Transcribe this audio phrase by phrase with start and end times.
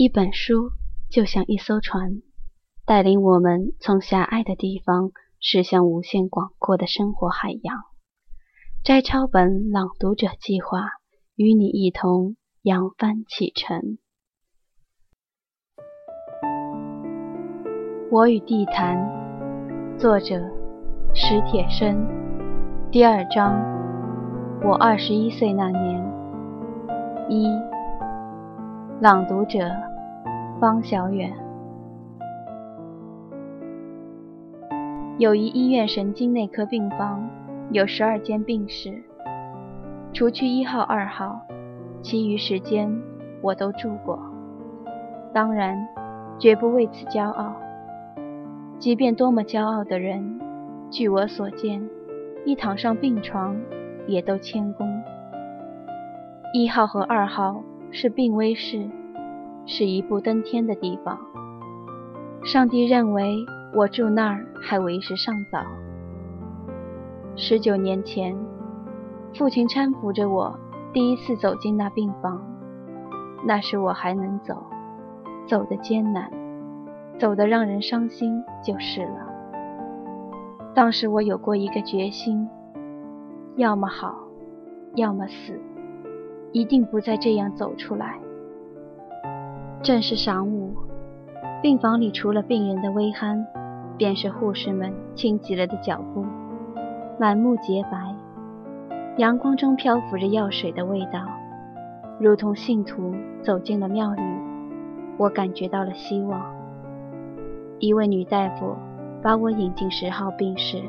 [0.00, 0.70] 一本书
[1.10, 2.22] 就像一艘船，
[2.86, 5.10] 带领我们从狭隘的地方
[5.40, 7.78] 驶向无限广阔的生活海洋。
[8.84, 10.86] 摘抄本朗读者计划
[11.34, 13.98] 与你一同扬帆启程。
[18.12, 20.40] 我与地坛，作者
[21.12, 22.06] 史铁生，
[22.92, 23.52] 第二章，
[24.62, 26.00] 我二十一岁那年，
[27.28, 27.48] 一，
[29.00, 29.58] 朗读者
[30.60, 31.32] 方小远。
[35.18, 37.28] 友谊医院神经内科病房。
[37.70, 39.02] 有十二间病室，
[40.14, 41.38] 除去一号、二号，
[42.00, 42.90] 其余时间
[43.42, 44.18] 我都住过。
[45.34, 45.86] 当然，
[46.38, 47.54] 绝不为此骄傲。
[48.78, 50.40] 即便多么骄傲的人，
[50.90, 51.86] 据我所见，
[52.46, 53.54] 一躺上病床，
[54.06, 54.88] 也都谦恭。
[56.54, 58.88] 一号和二号是病危室，
[59.68, 61.16] 是一步登天的地方。
[62.42, 63.36] 上帝认为
[63.74, 65.62] 我住那儿还为时尚早。
[67.36, 68.34] 十九年前，
[69.34, 70.58] 父亲搀扶着我
[70.92, 72.42] 第一次走进那病房。
[73.44, 74.64] 那时我还能走，
[75.46, 76.30] 走得艰难，
[77.18, 79.28] 走得让人伤心就是了。
[80.74, 82.48] 当时我有过一个决心：
[83.56, 84.16] 要么好，
[84.94, 85.60] 要么死，
[86.52, 88.18] 一定不再这样走出来。
[89.80, 90.74] 正是晌午，
[91.62, 93.44] 病房里除了病人的微鼾，
[93.96, 96.26] 便是护士们轻急了的脚步。
[97.18, 98.14] 满目洁白，
[99.16, 101.20] 阳光中漂浮着药水的味道，
[102.20, 104.18] 如同信徒走进了庙宇。
[105.16, 106.40] 我感觉到了希望。
[107.78, 108.76] 一位女大夫
[109.22, 110.82] 把我引进十号病室，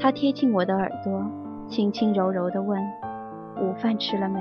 [0.00, 1.24] 她贴近我的耳朵，
[1.68, 2.80] 轻轻柔柔地问
[3.60, 4.40] ：“午饭吃了没？”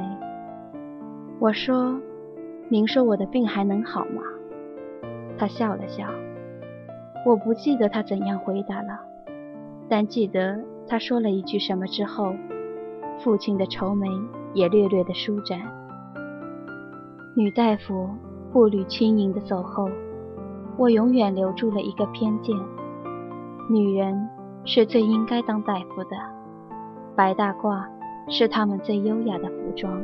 [1.39, 1.99] 我说
[2.69, 4.21] ：“您说我的病还能好吗？”
[5.37, 6.07] 他笑了笑。
[7.25, 8.99] 我不记得他怎样回答了，
[9.89, 10.59] 但记得。
[10.89, 12.33] 他说了一句什么之后，
[13.19, 14.07] 父亲的愁眉
[14.53, 15.59] 也略略的舒展。
[17.35, 18.09] 女大夫
[18.53, 19.89] 步履轻盈的走后，
[20.77, 22.55] 我永远留住了一个偏见：
[23.69, 24.29] 女人
[24.63, 26.15] 是最应该当大夫的，
[27.17, 27.83] 白大褂
[28.29, 30.01] 是她们最优雅的服装。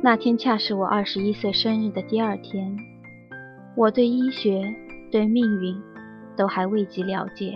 [0.00, 2.76] 那天恰是我二十一岁生日的第二天。
[3.74, 4.62] 我对医学、
[5.10, 5.76] 对命运
[6.36, 7.52] 都还未及了解，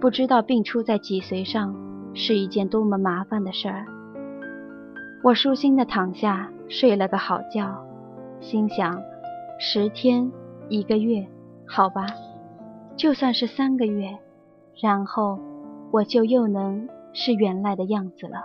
[0.00, 1.72] 不知道病出在脊髓上
[2.14, 3.86] 是一件多么麻烦的事儿。
[5.22, 7.72] 我舒心的躺下睡了个好觉，
[8.40, 9.00] 心想：
[9.60, 10.30] 十天、
[10.68, 11.24] 一个月，
[11.64, 12.06] 好吧，
[12.96, 14.18] 就算是三个月，
[14.82, 15.38] 然后
[15.92, 18.42] 我就又能是原来的样子了。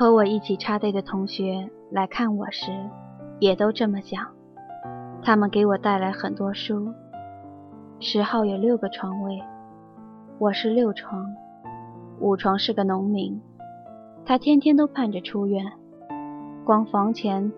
[0.00, 1.68] 和我一起插队的同学。
[1.90, 2.72] 来看我时，
[3.38, 4.26] 也都这么想。
[5.22, 6.90] 他们给我带来很多书。
[7.98, 9.42] 十号有六个床位，
[10.38, 11.26] 我是六床。
[12.18, 13.42] 五床是个农民，
[14.24, 15.70] 他天天都盼着出院。
[16.64, 17.52] 光房钱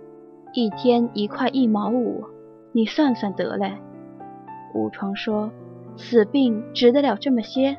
[0.52, 2.24] 一天一块一毛五，
[2.72, 3.72] 你算算得嘞。
[4.74, 5.48] 五床说
[5.96, 7.76] ：“死病值得了这么些？”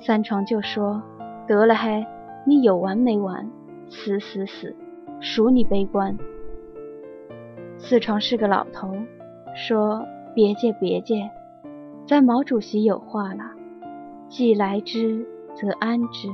[0.00, 1.02] 三床就说
[1.46, 2.06] ：“得了嘿，
[2.48, 3.48] 你有完没完？
[3.90, 4.74] 死死死！”
[5.20, 6.16] 属你悲观。
[7.76, 8.94] 四床是个老头，
[9.54, 11.28] 说：“别介别介，
[12.06, 13.42] 咱毛主席有话了，
[14.28, 16.28] 既来之则安之。”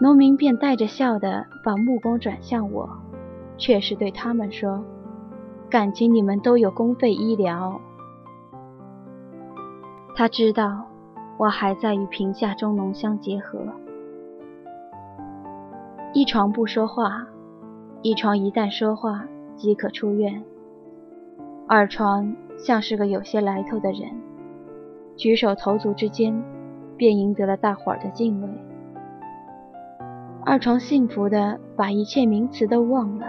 [0.00, 2.88] 农民便带着笑的把目光转向我，
[3.56, 4.84] 却是对他们说
[5.70, 7.80] ：“感情你们都有公费医疗。”
[10.16, 10.86] 他知道
[11.38, 13.66] 我还在与贫下中农相结合。
[16.16, 17.26] 一床不说话，
[18.00, 20.42] 一床一旦说话即可出院。
[21.68, 24.10] 二床像是个有些来头的人，
[25.14, 26.42] 举手投足之间
[26.96, 28.48] 便赢得了大伙儿的敬畏。
[30.42, 33.26] 二床幸福的把一切名词都忘了，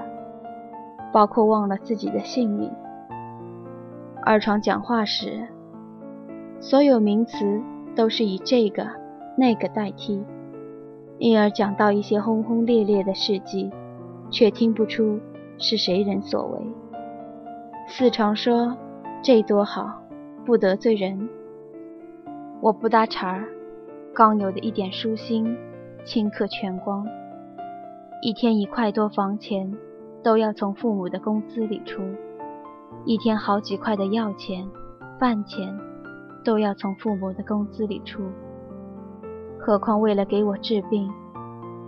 [1.12, 2.72] 包括忘了自己的姓名。
[4.24, 5.45] 二床讲话时，
[6.62, 7.62] 所有名词
[7.98, 8.88] 都是以这个、
[9.38, 10.24] 那个代替。
[11.19, 13.69] 因而讲到一些轰轰烈烈的事迹，
[14.30, 15.19] 却听不出
[15.58, 16.60] 是谁人所为。
[17.88, 18.75] 四常说
[19.24, 20.02] ：“这多好，
[20.46, 21.30] 不得罪人。”
[22.62, 23.46] 我不搭茬儿，
[24.14, 25.58] 刚有的一点舒心，
[26.06, 27.08] 顷刻全光。
[28.22, 29.72] 一天一块多房钱，
[30.24, 32.02] 都要从父母的工资里出；
[33.06, 34.68] 一天好几块的药钱、
[35.19, 35.75] 饭钱，
[36.44, 38.24] 都要从父母的工资里出。
[39.68, 41.12] 何况为了给我治病，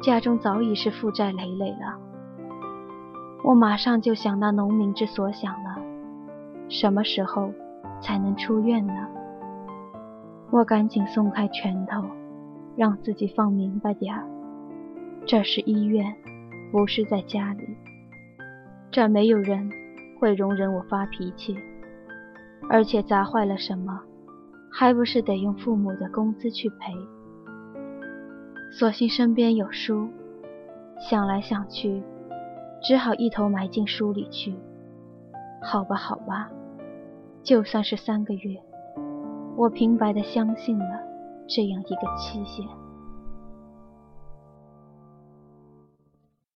[0.02, 1.98] 家中早已是负债累累了。
[3.42, 5.78] 我马上就想那农民之所想了：
[6.68, 7.50] 什么时候
[8.02, 9.08] 才能出院呢？
[10.52, 12.04] 我赶紧松开拳头，
[12.76, 14.28] 让自己放明白点儿。
[15.26, 16.14] 这是医院，
[16.74, 17.64] 不是在家里。
[18.92, 19.70] 这没有人
[20.20, 21.58] 会容忍我发脾气，
[22.70, 24.02] 而且砸坏了什么，
[24.70, 26.94] 还不是得用父母的工资去赔。
[28.71, 30.10] 索性身边有书，
[31.00, 32.04] 想来想去，
[32.81, 34.56] 只好一头埋进书里去。
[35.62, 36.50] 好吧，好吧，
[37.44, 38.57] 就算是三个月。
[39.57, 40.86] 我平白的相信了
[41.48, 42.66] 这样一个期限。